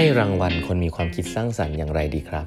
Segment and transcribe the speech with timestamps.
[0.00, 2.46] ให้รางวัลคนมีความคิดสร้างสรรค์อย่างไรดีครับ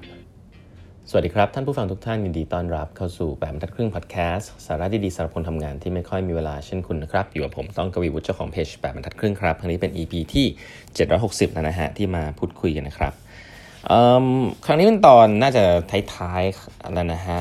[1.09, 10.45] สวัสดีครับ ท่านผู้ฟังทุกท่านยินดีต้อนรับเข้าสู่แบบทัดครึ่งพอดแคสต์สาระดีๆสำหรับคนทำงานที่ไม่ค่อยมีเวลาเช่นคุณนะครับ อยู่กับผมต้องกวีวุฒิเจ้าของเพจแบบทัดครึ่งครับครั้งนี้เป็น EP ที่
[10.99, 13.13] 760แล้วนะฮะที่มาพูดคุยกันนะครับ
[14.65, 15.63] ครั้งนี้เป็นตอนน่าจะ
[16.15, 17.39] ท้ายๆแล้วนะฮะ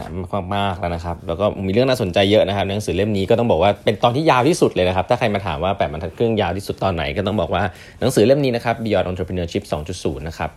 [0.54, 7.62] มากๆแล้วนะครับ แล้วก็มีเรื่องน่าสนใจเยอะนะครับหนังสือเล่มนี้ก็ต้องบอกว่าเป็นตอนที่ยาวที่สุดเลยนะครับ ถ้าใครมาถามว่าแปดบรรทัดครึ่งยาวที่สุดตอนไหนก็ต้องบอกว่า
[8.00, 9.64] หนังสือเล่มนี้นะครับ Beyond Entrepreneurship
[9.94, 10.50] 2.0 นะครับ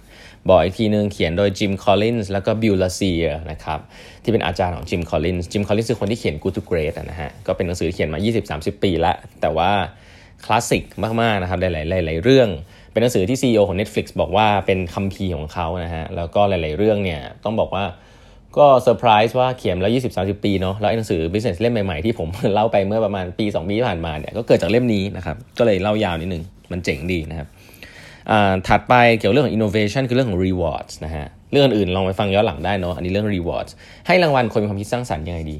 [0.49, 3.79] บอกอีกทีนึงเขียนโดยจิมคอลลินส์แล้วก็บิลลาเซียร์นะครับ
[4.23, 8.20] ที่เป็นอาจารย์ของจิมคอลลินส์จิมคอลลินส์คือคนที่เขียน Good to Great นะฮะก็เป็นหนังสือเขียนมา
[8.52, 9.71] 20-30 ปีแล้วแต่ว่า
[10.45, 10.84] คลาสสิก
[11.21, 12.49] มากๆนะครับหลายๆหลายๆเรื่อง
[12.93, 17.85] เป็นหนังสือที่ CEO ของ Netflix บอกว่าเป็นคัมภีร์ของเขานะฮะ แล้วก็หลาย ๆ เรื่องเนี่ยต้องบอกว่า
[18.57, 27.48] ก็เซอร์ไพรส์ว่าเขียนแล้ว 20-30 ปีเนาะแล้วหนังสือ business เล่มใหม่ ๆ ที่ผมเล่าไปเมื่อประมาณปี 2 ปีที่ผ่านมาเนี่ยก็เกิดจากเล่มนี้นะครับ ก็เลยเล่ายาวนิดนึง มันเจ๋งดีนะครับ
[28.68, 33.71] ถัดไปเกี่ยวเรื่องของ innovation คือเรื่องของ rewards นะฮะ เรื่องอื่นลองไปฟังย้อนหลังได้เนาะอันนี้เรื่อง rewards
[34.07, 35.57] ให้รางวัลคนมีความคิดสร้างสรรค์ยังไงดี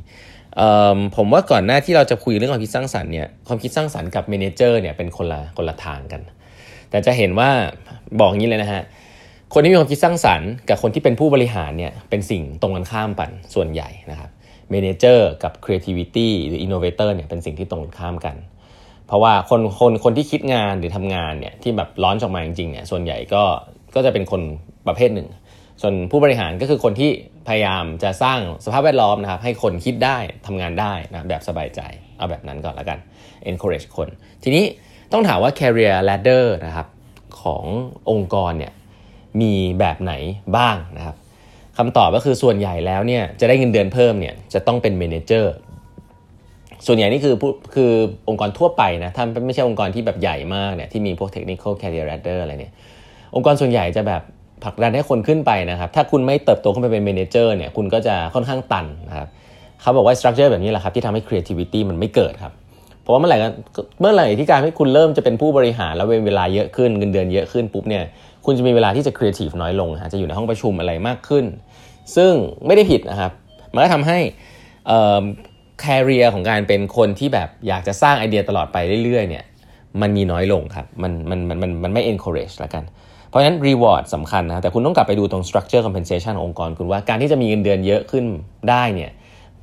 [1.16, 6.22] ผมว่าก่อนหน้าที่เราจะคุยเรื่องความคิดสร้างสรรค์เนี่ยความคิดสร้างสรรค์กับเมนเจอร์เนี่ยเป็นคนละคนละทางกัน
[6.94, 7.50] แต่จะเห็นว่า
[8.20, 8.84] บอกงี้เลยนะฮะ
[9.54, 14.30] คนที่มีความคิดสร้างสรรค์กับคนที่เป็นผู้บริหารเนี่ยเป็นสิ่งตรงกันข้ามกันส่วนใหญ่นะครับ
[14.70, 18.36] เมนเจอร์กับ creativity หรือ innovator เนี่ยเป็นสิ่งที่ตรงกันข้ามกัน
[19.08, 23.44] เพราะว่าคนคนคนที่คิดงานหรือทำงานเนี่ยที่แบบร้อนออกมาจริงๆเนี่ยส่วนใหญ่ก็
[23.96, 24.42] ก็จะเป็นคน
[24.88, 25.28] ประเภทหนึ่ง
[25.82, 27.12] ส่วนผู้บริหารก็คือคนที่
[27.48, 31.82] พยายามจะสร้างสภาพแวดล้อมนะครับให้คนคิดได้ทำงานได้นะแบบสบายใจ
[32.18, 33.00] เอาแบบนั้นก่อนแล้วกัน
[33.50, 34.08] encourage คน
[34.44, 34.66] ทีนี้
[35.14, 36.88] ต้องถามว่า career ladder นะครับ
[37.42, 37.64] ของ
[38.12, 38.74] องค์กรเนี่ย
[39.42, 40.14] มีแบบไหน
[40.58, 41.16] บ้างนะครับ
[41.78, 45.54] คำตอบก็คือส่วนใหญ่แล้วเนี่ยจะได้เงินเดือนเพิ่มเนี่ยจะต้องเป็น manager
[46.88, 47.36] ส่วนใหญ่นี่คือ
[47.74, 47.92] คือ
[48.30, 52.74] องค์กรทั่วไปนะถ้าไม่ใช่องค์กรที่แบบใหญ่มากเนี่ยที่มีพวก technical career ladder อะไรเนี่ย
[53.36, 54.22] องค์กรส่วนใหญ่จะแบบ
[54.64, 59.28] ผลักดันให้คนขึ้นไปนะครับ ถ้าคุณไม่เติบโตขึ้นไปเป็น manager เนี่ยคุณก็จะค่อนข้างตันนะครับ
[59.82, 62.54] เขาบอกว่า structure แบบนี้แหละครับที่ทำให้ creativity มันไม่เกิดครับ
[63.04, 63.38] เพราะว่าเมื่อไหร่
[64.00, 68.04] เมื่อไหร่ที่การให้คุณเริ่มจะเป็นผู้บริหารแล้วเวลาเยอะขึ้นเงินเดือนเยอะขึ้นปุ๊บเนี่ย
[68.46, 71.46] คุณจะมีเวลาที่จะครีเอทีฟน้อยลงฮะจะอยู่ในห้องประชุมอะไรมากขึ้น
[72.16, 72.34] ซึ่ง
[72.66, 73.32] ไม่ได้ผิดนะครับ
[73.74, 74.20] มันก็ทำให้
[75.80, 79.46] career ของการเป็นคนที่แบบอยากจะสร้างไอเดียตลอดไปเรื่อยๆเนี่ย
[80.02, 82.84] มันมีน้อยลงครับมันมันมันมันมันไม่ encourage ละกัน
[83.30, 88.26] เพราะฉะนั้น reward สำคัญนะแต่คุณต้องกลับไปดูตรง structure compensation ขององค์กรคุณว่าการที่จะมีเงินเดือนเยอะขึ้น
[88.70, 89.12] ได้เนี่ย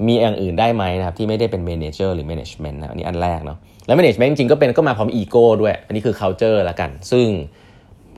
[0.07, 7.27] มีอย่างอื่นได้ไหมนะครับที่ไม่ได้เป็น manager หรือ management นะอันนี้อันแรกเนาะแล้ว management จริงๆก็เป็นก็มาพร้อมอีโก้ด้วย อันนี้คือ culture ละกัน ซึ่ง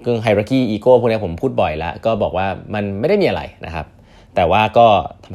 [0.03, 3.87] เรื่อง hierarchy ego พวกนี้ผมพูดบ่อยแล้วก็บอกว่ามันไม่ได้มีอะไรนะครับ
[4.37, 4.87] แต่ว่าก็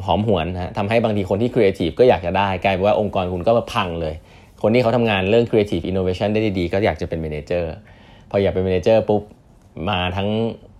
[0.06, 4.14] หอมหวนนะทำให้บางทีคนที่ครีเอทีฟก็อยากจะได้กลายเป็นว่าองค์กรคุณก็มาพังเลย
[4.62, 7.74] คนที่เขาทำงานเรื่อง creative innovation ได้ดีก็อยากจะเป็น manager
[8.30, 9.22] พออยากเป็น manager ปุ๊บ
[9.90, 10.28] มาทั้ง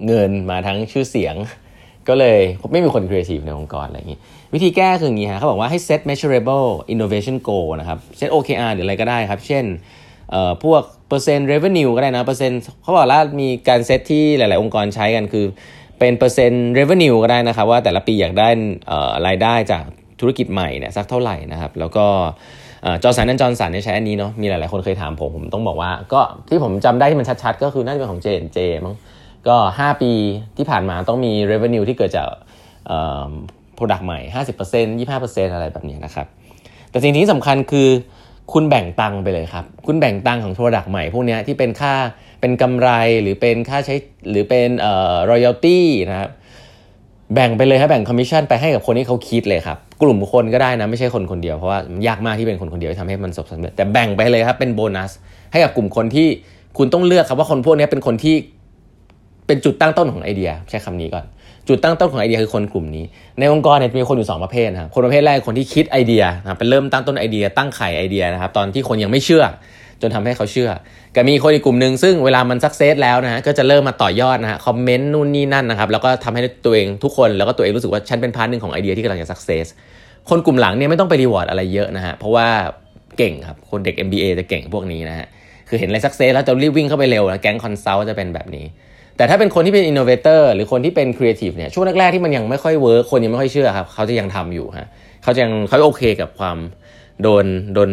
[0.07, 1.35] เงินมาทั้งชื่อเสียง
[2.09, 2.39] ก็เลย
[2.73, 4.19] ไม่มีคนครีเอทีฟในองค์กรอะไรอย่างนี้
[4.55, 9.65] วิธีแก้คืออย่างนี้ฮะเขาบอกว่าให้ set measurable innovation goal นะครับ เช่น OKR หรืออะไรก็ได้ครับ เช่น
[10.65, 15.45] พวกเปอร์เซ็นต์ revenue ก็ได้นะเปอร์เซ็นต์เขาบอกว่ามีการเซตที่หลาย ๆ องค์กรใช้กันคือ
[15.99, 18.49] เป็นเปอร์เซ็นต์ revenue ก็ได้นะครับ ว่าแต่ละปีอยากได้
[19.27, 19.85] รายได้จาก
[20.21, 22.07] ธุรกิจใหม่เนี่ยสักเท่าไหร่นะครับ แล้วก็
[23.03, 28.95] จอสันนั่นจอสันเนี่ยใช้อันนี้เนาะมีหลาย ๆ คนเคยถามผม ผมต้องบอกว่าก็ที่ผมจำได้ที่มันชัด ๆ ก็คือน่าจะเป็นของ J&J มั้ง
[29.49, 30.13] ก็ 5 ปี
[30.57, 32.29] ที่ผ่านมาต้องมี revenue ที่เกิดจาก
[33.79, 34.19] product ใหม่
[34.61, 36.27] 50% 25%อะไรแบบนี้นะครับ
[36.91, 37.89] แต่สิ่งที่สำคัญคือ
[38.53, 41.95] คุณแบ่งตังไปเลยครับ คุณแบ่งตังของ product ใหม่ พวกนี้ที่เป็นค่า
[42.41, 42.89] เป็นกำไร
[43.23, 43.95] หรือเป็นค่าใช้
[44.31, 45.79] หรือเป็นเอ่อ royalty
[46.11, 46.31] นะครับ
[47.35, 55.11] แบ่งไปเลยครับแบ่งคอมมิชชั่นไปให้กับคนที่เขาคิดเลยครับ กลุ่มคนก็ได้นะไม่ใช่คนคนเดียว เพราะว่ายากมากที่เป็นคนคนเดียวทำให้มันสำเร็จแต่แบ่งไปเลยครับเป็นโบนัส
[55.53, 56.29] ให้กับกลุ่มคนที่
[56.79, 58.37] คุณต้องเลือกครับว่าคนพวกนี้เป็นคนที่
[59.49, 61.25] เป็นจุดตั้งต้นของไอเดีย ใช้คำนี้ก่อน
[61.69, 63.05] จุดตั้งต้นของไอเดียคือคนกลุ่มนี้
[63.39, 69.45] ในองค์กรเนี่ยมีคนอยู่ 2 ประเภทนะครับคนประเภทแรกคนที่คิดไอเดียนะเป็นเริ่มตั้งต้นไอเดีย ตั้งไข่ไอเดียนะครับตอนที่คนยังไม่เชื่อ
[70.03, 70.71] จนทำให้เขาเชื่อ
[71.17, 79.67] ก็มีคนอีกกลุ่มหนึ่งซึ่งเวลามัน success แล้วนะฮะก็จะเริ่มมาต่อยอดนะฮะคอมเมนต์นู่นนี่นั่นนะครับแล้วก็ทำให้ตัวเองทุกคนแล้วก็ตัวเองรู้สึกว่าฉันเป็น part หนึ่งของไอเดียที่กำลังจะ success
[80.31, 82.47] คนกลุ่มหลังเนี่ยไม่ต้องไป reward อะไรเยอะนะฮะเพราะว่า
[83.19, 85.27] เก่งครับคนเด็ก MBA จะเก่งพวกนี้นะฮะ
[85.69, 88.67] คือเห็นอะไร success แล้วจะรีบวิ่งเข้าไปเร็วนะแก๊ง consult จะเป็นแบบนี้
[89.19, 94.89] แต่ถ้าเป็นคนที่เป็น innovator หรือคนที่เป็นครีเอทีฟเนี่ยช่วงแรกๆที่มันยังไม่ค่อย work คนยังไม่ค่อยเชื่อครับเขาจะยังทำอยู่ฮะ
[95.23, 96.57] เขาจะยังเขาโอเคกับความ
[97.23, 97.45] โดน
[97.75, 97.91] โดน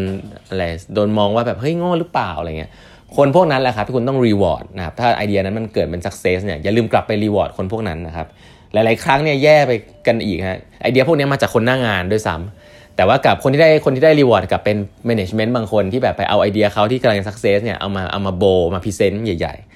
[0.49, 0.63] อะไร
[0.95, 2.71] โดนมองว่าแบบเฮ้ยโง่หรือเปล่าอะไรเงี้ย
[3.15, 8.27] คนพวกนั้นแหละครับที่คุณต้อง reward นะครับถ้าไอเดียนั้นมันเกิดเป็น success เนี่ยอย่าลืมกลับไป reward คนพวกนั้นนะครับ
[8.73, 9.71] หลายๆครั้งเนี่ยแย่ไป
[10.07, 18.43] กันอีกฮะไอเดียพวกนี้มาจากคนหน้างานด้วยซ้ำแต่ว่ากลับคนที่ได้คนที่ได้ reward กลับเป็น management บางคนที่แบบไปเอาไอเดียเขาที่กำลัง success เนี่ยเอามาเอามาโบ
[18.73, 19.74] มา present ใหญ่ๆ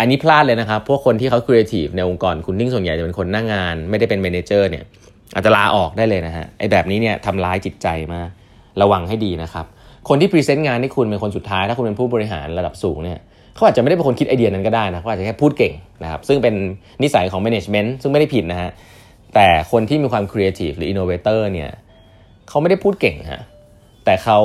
[0.00, 4.84] อันนี้พลาดเลยนะครับ พวกคนที่เขาครีเอทีฟในองค์กรคุณเนี่ยส่วนใหญ่จะเป็นคนหน้างาน ไม่ได้เป็น manager เนี่ย
[5.34, 8.28] อาจจะลาออกได้เลยนะฮะไอ้แบบนี้เนี่ยทำร้ายจิตใจมาก
[8.82, 9.66] ระวังให้ดีนะครับ
[10.08, 13.18] คนที่ present งานให้คุณเป็นคนสุดท้าย ถ้าคุณเป็นผู้บริหารระดับสูงเนี่ย
[13.54, 16.54] เขาอาจจะไม่ได้เป็นคนคิดไอเดียนั้นก็ได้นะเขาอาจจะแค่พูดเก่งนะครับซึ่งเป็น
[17.02, 18.70] นิสัยของ management ซึ่งไม่ได้ผิดนะฮะ
[19.34, 21.70] แต่คนที่มีความครีเอทีฟหรือ innovator เนี่ย
[22.48, 23.42] เขาไม่ได้พูดเก่งฮะ
[24.04, 24.38] แต่เขา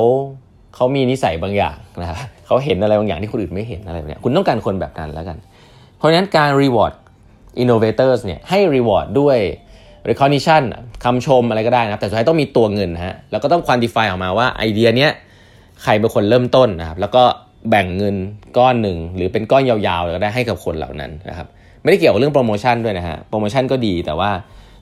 [0.76, 5.36] เขามีนิสัยบางอย่างนะครับเขาเห็นอะไรบางอย่างที่คนอื่นไม่เห็นอะไรแบบนี้คุณต้องการคนแบบนั้นแล้วกัน
[5.96, 6.94] เพราะฉะนั้นการ reward
[7.62, 9.38] innovators เนี่ยให้ reward ด้วย
[10.08, 10.62] recognition
[11.04, 15.10] คำชมอะไรก็ได้นะครับแต่สุดท้ายต้องมีตัวเงินฮะแล้วก็ต้อง quantify ออกมาว่าไอเดียเนี้ย
[15.82, 17.22] ใครเป็นคนเริ่มต้นนะครับแล้วก็
[17.70, 18.16] แบ่งเงิน
[18.58, 21.46] ก้อนหนึ่งหรือเป็นก้อนยาวๆก็ได้ให้กับคนเหล่านั้นนะครับ
[21.82, 24.30] ไม่ได้เกี่ยวกับเรื่องโปรโมชั่นด้วยนะฮะโปรโมชั่นก็ดีแต่ว่า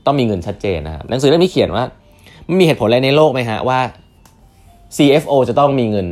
[0.06, 1.84] ต้องมีเงินชัดเจนนะครับหนังสือเล่มนี้เขียนว่า
[2.48, 3.78] มันมีเหตุผลอะไรในโลกไหมฮะว่า
[4.96, 6.08] CFO จะต้องมีเงิน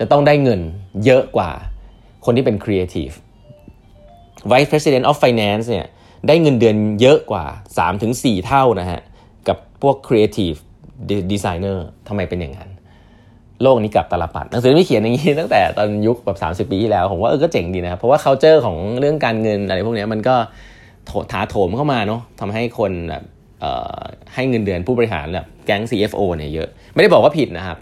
[0.00, 0.60] จะต้องได้เงิน
[1.04, 1.50] เยอะกว่า
[2.24, 3.14] คนที่เป็น Creative
[4.50, 5.86] Vice President of Finance เนี่ย
[6.28, 7.44] ได้เงินเดือนเยอะกว่า
[7.96, 9.00] 3-4 เท่านะฮะ
[9.48, 10.58] กับพวก Creative
[11.32, 11.78] Designer
[12.08, 12.70] ทำไมเป็นอย่างนั้น
[13.62, 20.36] โลกนี้กลับตลปัดหนังสือไม่เขียนอย่างนี้ตั้งแต่ตอนยุคแบบ30 ปีที่แล้ว ผมว่าเออก็เจ๋งดีนะ เพราะว่า culture ของเรื่องการเงินอะไรพวกนี้มันก็
[21.32, 23.22] ถาโถมเข้ามาเนาะทำให้คนแบบ
[24.34, 27.78] ให้เงินเดือนผู้บริหารแบบแก๊ง CFO เนี่ยเยอะ ไม่ได้บอกว่าผิดนะครับ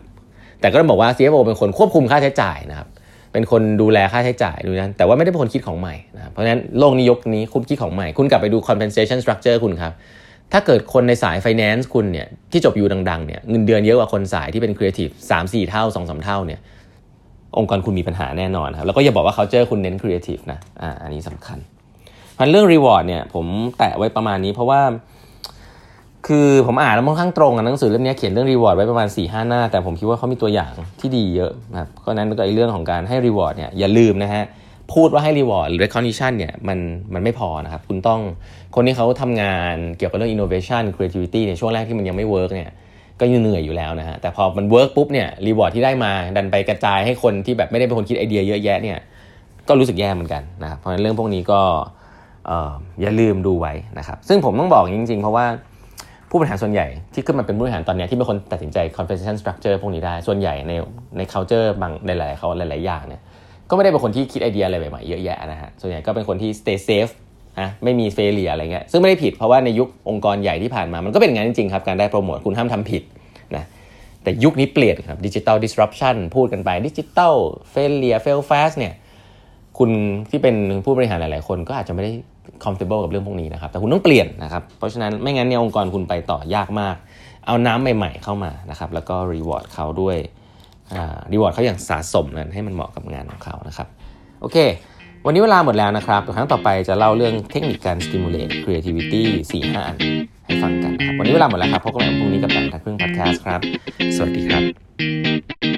[0.60, 2.88] แต่ก็ต้องบอกว่า CFO เป็นคนควบคุมค่าใช้จ่ายนะครับ
[3.32, 9.92] เป็นคนดูแลค่าใช้จ่ายดูนั้นแต่ว่าไม่ได้เป็นคนคิดของใหม่นะเพราะฉะนั้นโลกนี้ยกนี้คุณคิดของใหม่ คุณกลับไปดู compensation structure คุณครับ
[10.52, 16.60] ถ้าเกิดคนในสาย finance คุณเนี่ยที่จบอยู่ดังๆเนี่ยเงินเดือนเยอะกว่าคนสายที่เป็น creative 3 4 เท่า 2 3 เท่าเนี่ย
[17.58, 21.58] องค์กรคุณมีปัญหาแน่นอนครับแล้วก็อย่าบอกว่าเขาเจอคุณเน้น creative นะอ่าอันนี้สำคัญ
[22.38, 23.46] พันเรื่อง reward เนี่ยผม
[23.78, 24.80] แตะไว้ประมาณนี้เพราะว่า
[26.28, 34.44] คือผมอ่านแล้วค่อนข้างตรงกับหนังสือเล่มนี้เขียนเรื่อง reward ไว้ประมาณสี่ห้าหน้า แต่ผมคิดว่าเขามีตัวอย่างที่ดีเยอะนะครับก็นั้นก็ไอ้เรื่องของการให้ reward เนี่ยอย่าลืมนะฮะ
[34.92, 36.78] พูดว่าให้ reward หรือ recognition เนี่ยมัน
[37.14, 38.20] มันไม่พอนะครับ คุณต้อง
[38.74, 42.70] คนที่เขาทำงานเกี่ยวกับเรื่อง innovation creativity ในช่วงแรกที่มันยังไม่ work เนี่ย
[43.20, 48.98] ก็ยังเหนื่อยอยู่แล้วนะฮะแต่พอมัน work ปุ๊บเนี่ย reward ที่ได้มาดันไปกระจายให้คนที่แบบไม่ได้เป็นคนคิดไอเดียเยอะแยะเนี่ย
[49.68, 51.60] ก็รู้สึกแย่เหมือนกันนะครับเพราะฉะนั้นเรื่องพวกนี้ก็
[53.00, 55.46] อย่าลืมดูไว้นะครับซึ่งผมต้องบอกจริง ๆ เพราะว่า
[56.30, 60.72] ผู้บริหารส่วนใหญ่ที่ขึ้นมาเป็นผู้บริหารตอนนี้ที่เป็นคนตัดสินใจ compensation structure พวกนี้ได้ส่วนใหญ่ใน
[61.16, 63.20] ใน culture บางในหลายเขาหลาย ๆ อย่างเนี่ย
[63.68, 67.12] ก็ไม่ได้เป็นคนที่คิดไอเดียอะไรใหม่ ๆ เยอะแยะนะฮะส่วนใหญ่ก็เป็นคนที่ stay safe
[67.60, 73.02] นะไม่มีเฟลเลียอะไรเงี้ยซึ่งไม่ได้ผิดเพราะว่าในยุคองค์กรใหญ่ที่ผ่านมามันก็เป็นอย่างนั้นจริงๆครับ การได้โปรโมทคุณห้ามทำผิด
[73.56, 73.64] นะ
[74.22, 77.34] แต่ยุคนี้เปลี่ยนครับดิจิตอล disruption พูดกันไปดิจิตอล
[77.70, 78.92] fail early fail fast เนี่ย
[79.78, 79.90] คุณ
[80.30, 82.12] ที่เป็นผู้บริหารหลาย ๆ คนก็อาจจะไม่ได้
[82.64, 86.96] comfortable กับเรื่องพวกนี้นะครับ แต่คุณต้องเปลี่ยนนะครับ เพราะฉะนั้นไม่งั้นเนี่ยองค์กรคุณไปต่อยากมาก
[87.46, 90.16] เอาน้ำใหม่ ๆ เข้ามานะครับ แล้วก็ reward เขาด้วย
[91.32, 93.86] reward เขาอย่างสะสมนั้นให้มันเหมาะกับงานของเขานะครับ
[94.40, 94.56] โอเค
[95.26, 99.96] วันนี้เวลาหมดแล้วนะครับ ครั้งต่อไปจะเล่าเรื่องเทคนิคการ stimulate creativity 4-5อัน
[100.46, 103.60] ให้ฟังกันนะครับ วันนี้เวลาหมดแล้วครับ พบกันใหม่พรุ่งนี้กับแปดบรรทัดครึ่งพอดแคสต์ครับ
[104.16, 105.77] สวัสดีครับ